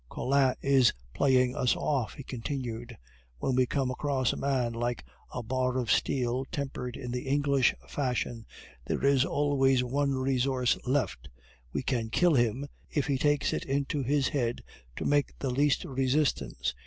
"Collin 0.09 0.55
is 0.63 0.91
playing 1.13 1.55
us 1.55 1.75
off," 1.75 2.15
he 2.15 2.23
continued. 2.23 2.97
"When 3.37 3.53
we 3.55 3.67
come 3.67 3.91
across 3.91 4.33
a 4.33 4.35
man 4.35 4.73
like 4.73 5.05
a 5.31 5.43
bar 5.43 5.77
of 5.77 5.91
steel 5.91 6.43
tempered 6.51 6.97
in 6.97 7.11
the 7.11 7.27
English 7.27 7.75
fashion, 7.87 8.47
there 8.85 9.05
is 9.05 9.23
always 9.23 9.83
one 9.83 10.15
resource 10.15 10.75
left 10.87 11.29
we 11.71 11.83
can 11.83 12.09
kill 12.09 12.33
him 12.33 12.65
if 12.89 13.05
he 13.05 13.19
takes 13.19 13.53
it 13.53 13.63
into 13.63 14.01
his 14.01 14.29
head 14.29 14.63
to 14.95 15.05
make 15.05 15.37
the 15.37 15.51
least 15.51 15.85
resistance. 15.85 16.73